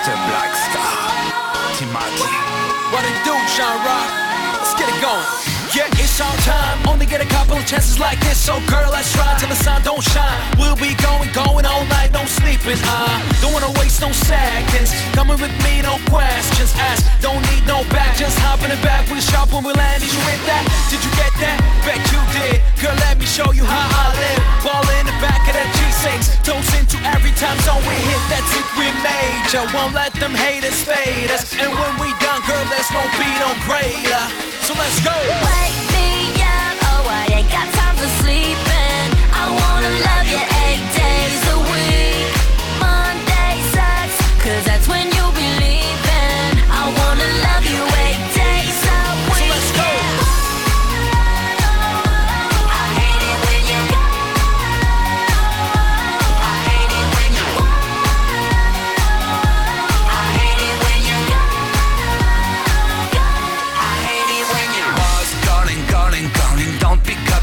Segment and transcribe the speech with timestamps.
[0.00, 0.16] Mr.
[2.90, 4.08] What it do, Sean Rock?
[4.54, 5.59] Let's get it going.
[5.70, 6.82] Yeah, it's our time.
[6.88, 8.34] Only get a couple of chances like this.
[8.34, 10.42] So, girl, let's try till the sun don't shine.
[10.58, 12.74] We'll be going, going all night, no sleeping.
[12.82, 14.90] I don't wanna waste no seconds.
[15.14, 17.06] Coming with me, no questions asked.
[17.22, 19.06] Don't need no back, just hop in the back.
[19.06, 20.02] We'll shop when we land.
[20.02, 20.66] Did you hit that?
[20.90, 21.58] Did you get that?
[21.86, 22.58] Bet you did.
[22.82, 24.42] Girl, let me show you how I live.
[24.66, 26.42] Ball in the back of that G6.
[26.42, 28.22] Toes into every time zone we hit.
[28.26, 29.62] That's it, we major.
[29.70, 31.54] Won't let them haters fade us.
[31.54, 34.24] And when we done, girl, there's no beat on greater.
[34.66, 35.59] So let's go.
[35.60, 36.19] Wake me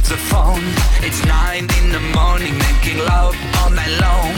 [0.09, 0.63] don't pick up the phone.
[1.03, 4.33] It's nine in the morning, making love all night long.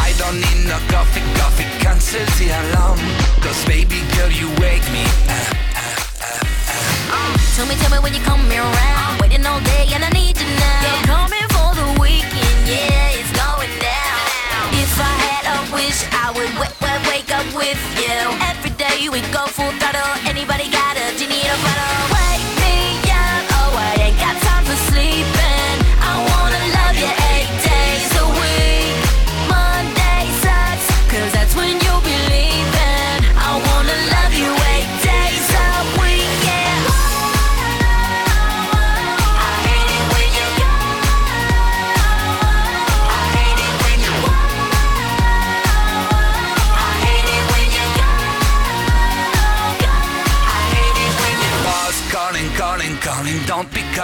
[0.00, 2.98] I don't need no coffee, coffee cancels the alarm.
[3.40, 5.56] Cause baby girl, you wake me up.
[7.56, 8.76] Tell me, tell me when you come around.
[9.12, 10.82] I'm Waiting all day and I need you now.
[10.84, 14.24] You're coming for the weekend, yeah, it's going down.
[14.80, 18.16] If I had a wish, I would wake, wake, wake up with you.
[18.50, 20.31] Every day we go full throttle.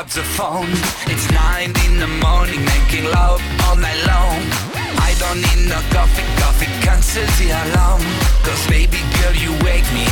[0.08, 0.70] Up the phone.
[1.06, 4.41] It's nine in the morning, making love all night long.
[5.08, 8.02] I don't need no coffee, coffee cancels the alarm.
[8.44, 10.06] Cause baby girl, you wake me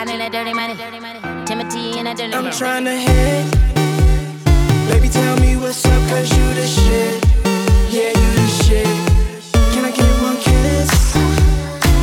[0.00, 0.72] Pride and that dirty money.
[1.44, 2.56] Timothy and that dirty I'm money.
[2.56, 3.44] trying to hit.
[4.88, 7.20] Baby, tell me what's up, cause you the shit.
[7.92, 8.88] Yeah, you the shit.
[9.76, 10.88] Can I get one kiss?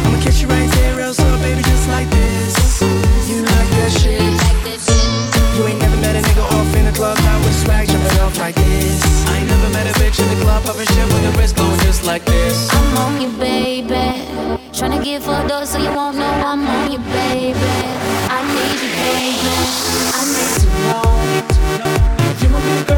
[0.05, 2.85] I'ma kiss you right there, else up, baby, just like this.
[3.25, 4.21] You like that shit.
[4.61, 5.57] This shit.
[5.57, 8.37] You ain't never met a nigga off in the club, not with swag, jumping off
[8.37, 9.01] like this.
[9.25, 11.79] I ain't never met a bitch in the club, popping shit with the wrist going
[11.81, 12.69] just like this.
[12.69, 14.56] I'm on you, baby.
[14.77, 17.57] Tryna get fucked up so you won't know I'm on you, baby.
[18.29, 19.55] I need you, baby.
[20.13, 21.17] I need to know.
[22.41, 22.96] You gon'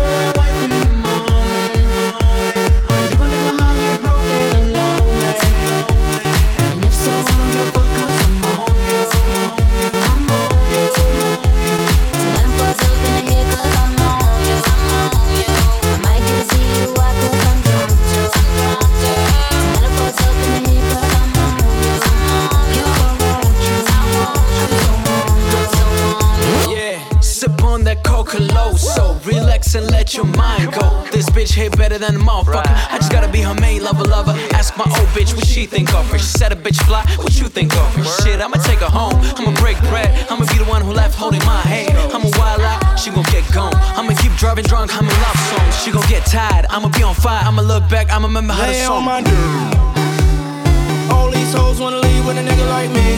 [27.80, 28.40] on that Coca
[28.78, 30.88] so relax and let your mind go.
[31.12, 32.68] This bitch hit better than a motherfucker.
[32.92, 34.34] I just gotta be her main lover, lover.
[34.54, 36.18] Ask my old bitch what she think of her.
[36.18, 38.04] She said a bitch fly, what you think of her?
[38.24, 39.16] Shit, I'ma take her home.
[39.38, 40.10] I'ma break bread.
[40.30, 41.98] I'ma be the one who left holding my hand.
[42.14, 43.76] I'ma wild out, she gon' get gone.
[43.98, 45.84] I'ma keep driving drunk, I'm in love songs.
[45.84, 47.44] She gon' get tired, I'ma be on fire.
[47.46, 49.06] I'ma look back, I'ma remember how the song.
[49.06, 51.14] my dirt.
[51.14, 53.10] All these hoes wanna leave with a nigga like me.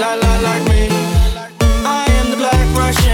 [0.00, 0.88] Like, like, like me.
[1.84, 3.05] I am the black Russian.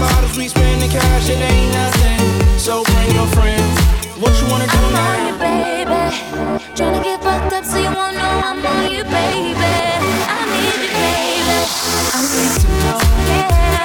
[0.00, 2.58] Bottles we spending cash, it ain't nothing.
[2.58, 3.78] So bring your friends.
[4.20, 5.12] What you wanna do I'm now?
[5.12, 6.02] on you, baby.
[6.76, 9.74] Tryna get fucked up so you won't know I'm on you, baby.
[10.36, 11.58] I need you, baby.
[12.16, 12.98] I need to know.
[13.28, 13.83] Yeah.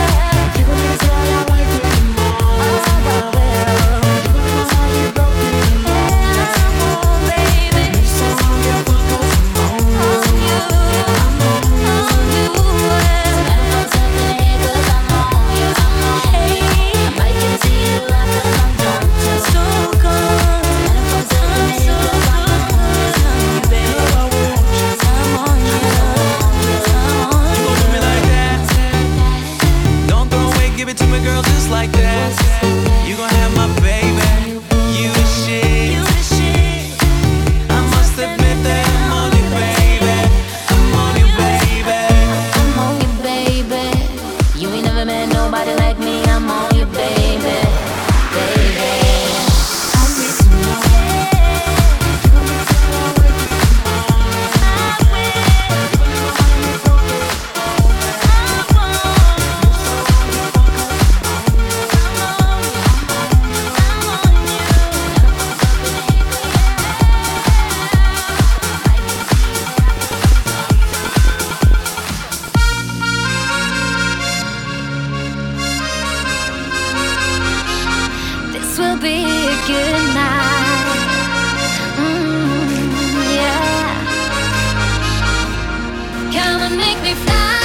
[87.01, 87.58] Me fly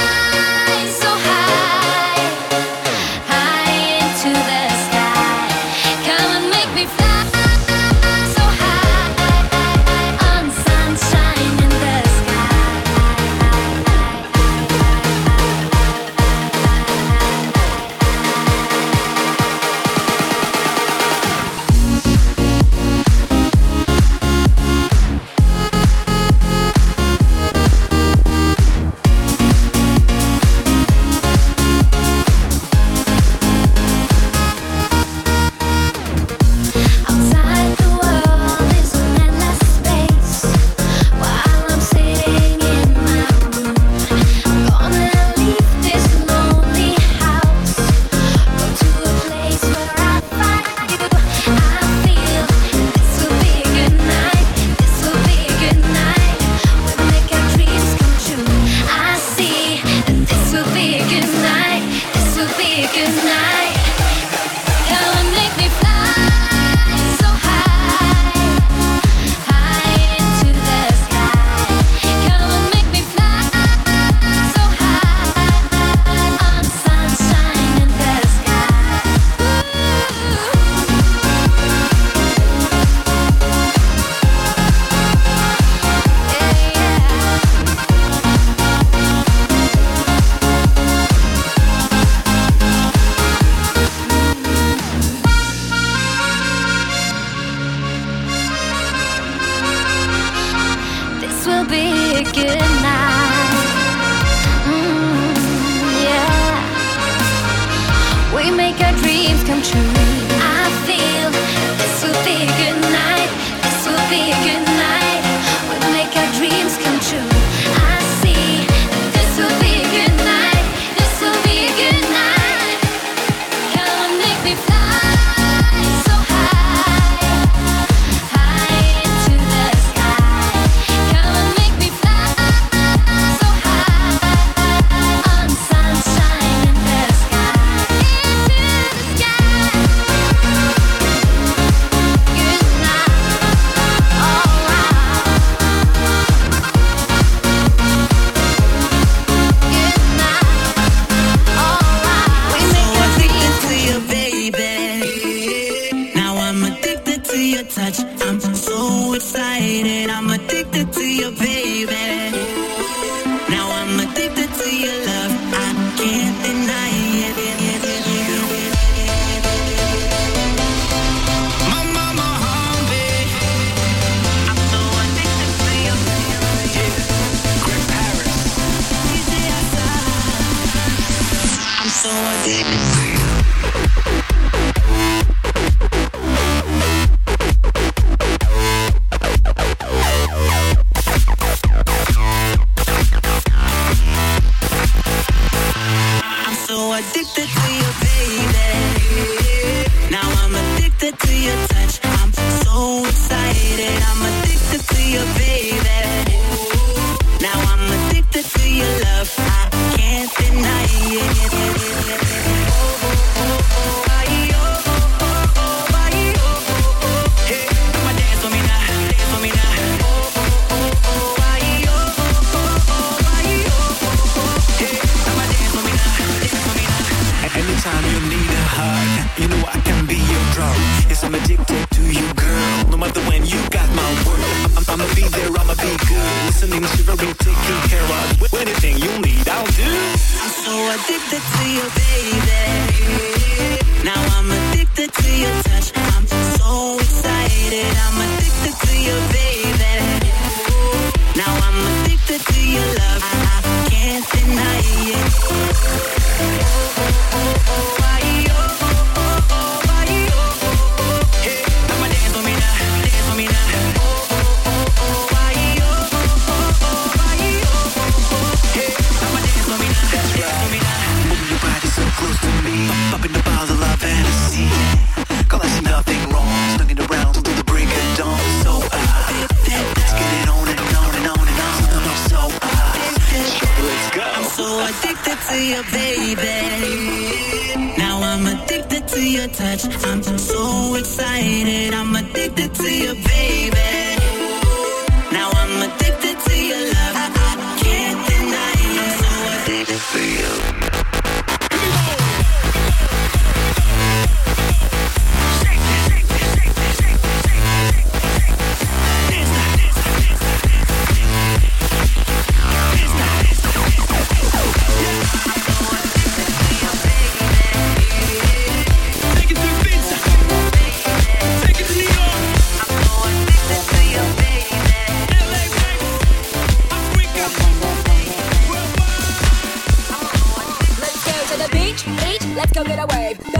[201.07, 201.74] addicted to your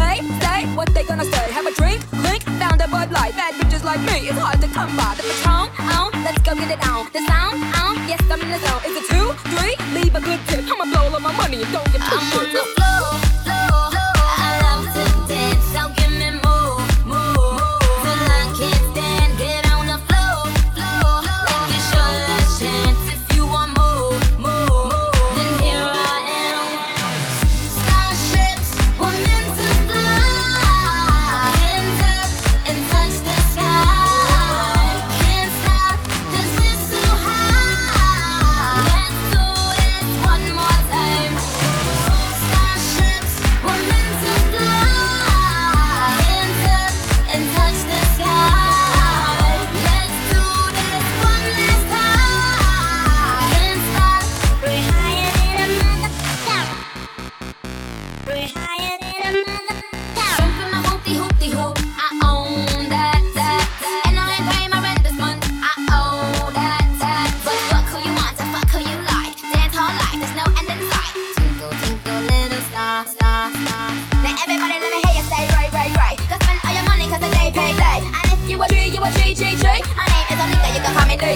[0.06, 1.46] They say what they gonna say.
[1.58, 3.34] Have a drink, link, found a Bud Light.
[3.36, 5.16] Bad bitches like me, it's hard to come by.
[5.18, 7.10] The patron, on, let's go get it on.
[7.12, 8.82] The sound, on, yes, I'm in the zone.
[8.88, 9.76] Is it two, three?
[9.98, 10.64] Leave a good tip.
[10.72, 12.85] I'ma blow all my money and don't get too I'm shit.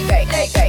[0.06, 0.59] great, great, great.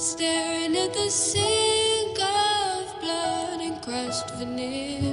[0.00, 5.09] staring at the sink of blood and crushed veneer.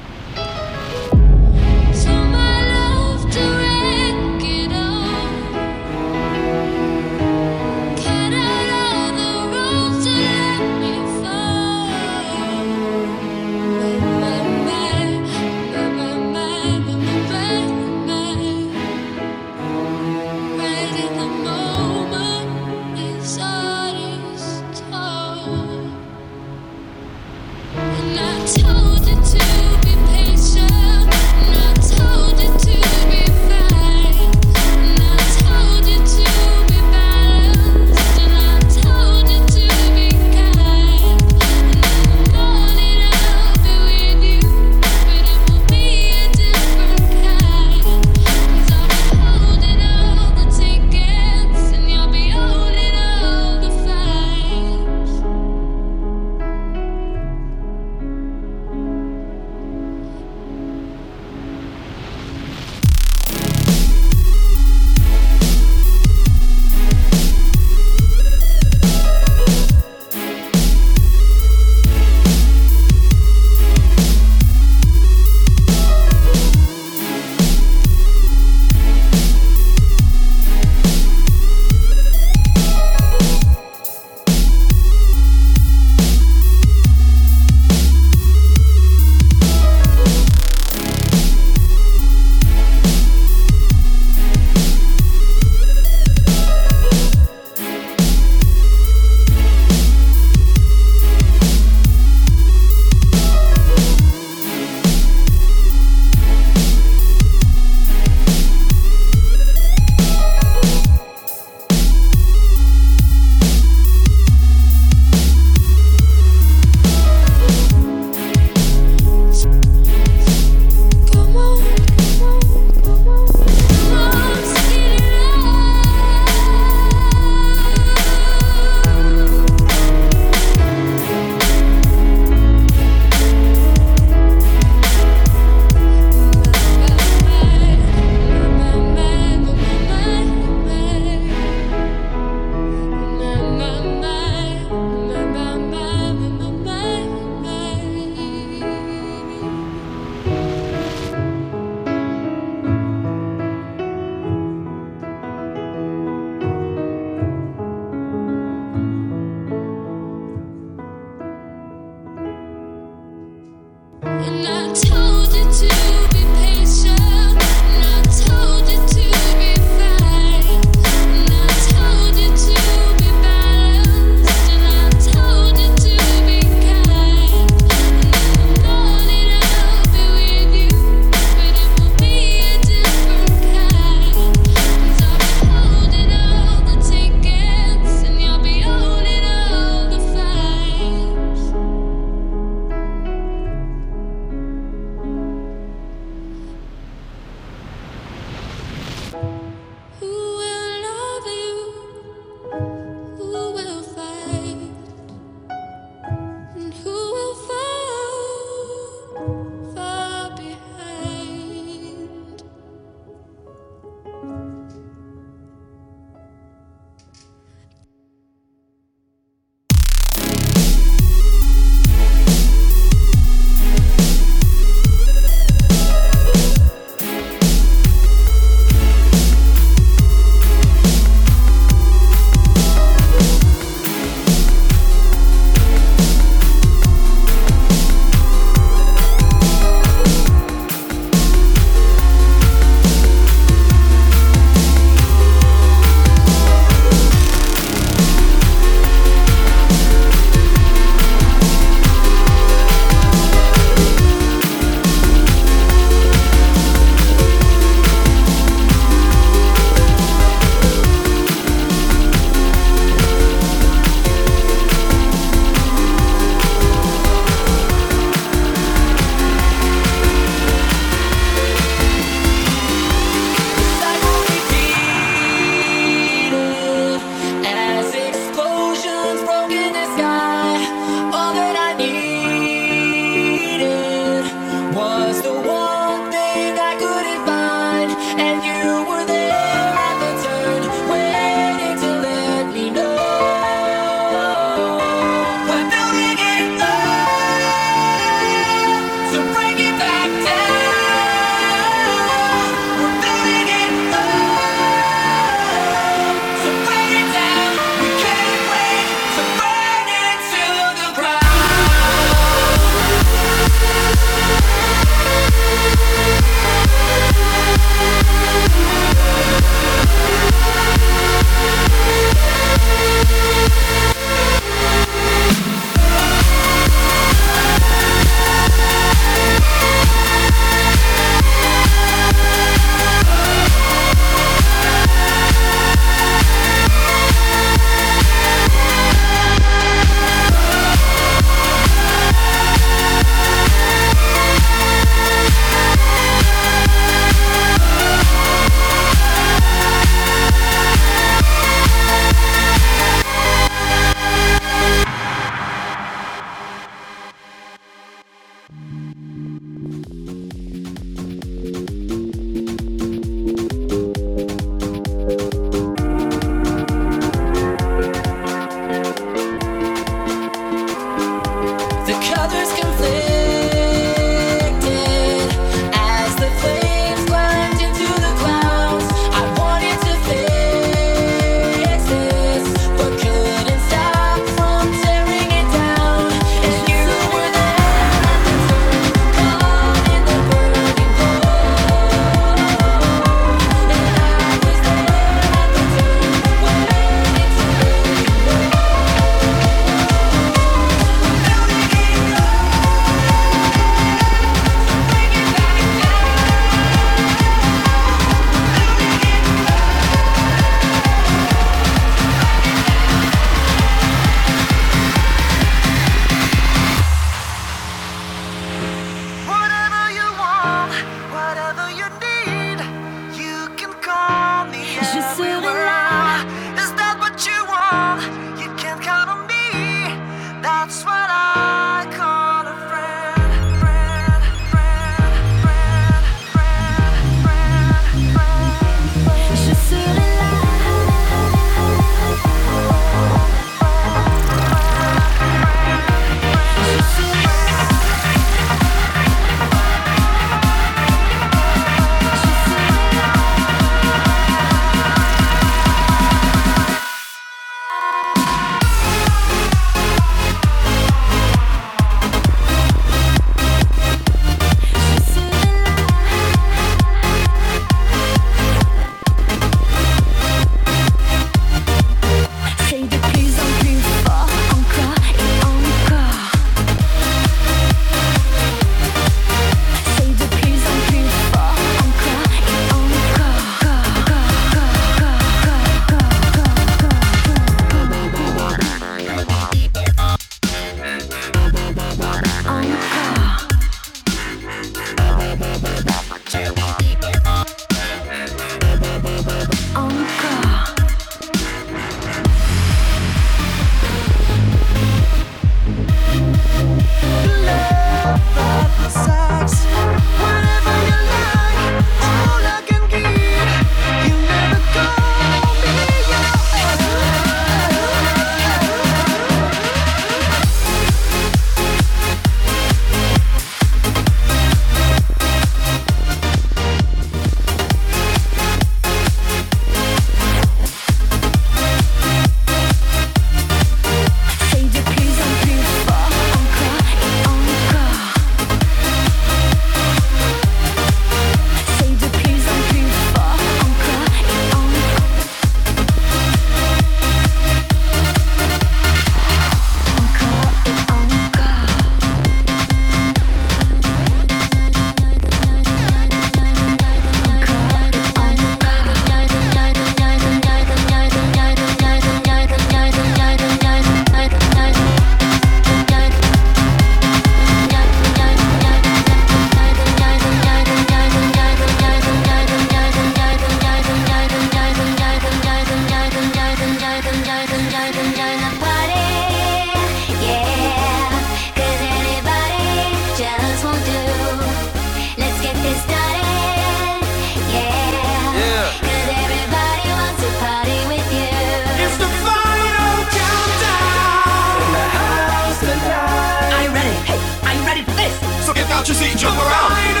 [598.88, 599.76] your seat, jump around.
[599.76, 600.00] Make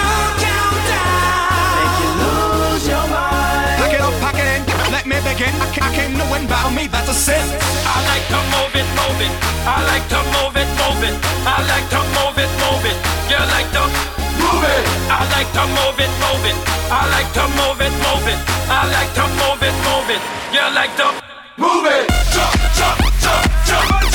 [2.00, 3.76] you lose your mind.
[3.76, 4.64] Pack it up, pack it in.
[4.88, 5.52] Let me begin.
[5.60, 7.44] I, can't, I came to win, bow me, that's a sin.
[7.84, 9.32] I like to move it, move it.
[9.68, 11.12] I like to move it, move it.
[11.44, 12.96] I like to move it, move it.
[13.28, 13.84] You like to
[14.40, 14.84] move it.
[15.12, 16.56] I like to move it, move it.
[16.88, 18.40] I like to move it, move it.
[18.72, 20.22] I like to move it, move it.
[20.48, 21.12] You like to
[21.60, 22.08] move it.
[22.32, 24.07] Jump, jump, jump, jump.